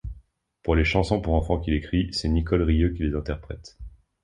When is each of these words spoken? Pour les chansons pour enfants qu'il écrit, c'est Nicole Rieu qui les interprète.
Pour 0.63 0.73
les 0.75 0.83
chansons 0.83 1.21
pour 1.21 1.35
enfants 1.35 1.59
qu'il 1.59 1.75
écrit, 1.75 2.11
c'est 2.11 2.27
Nicole 2.27 2.63
Rieu 2.63 2.89
qui 2.89 3.03
les 3.03 3.13
interprète. 3.13 3.77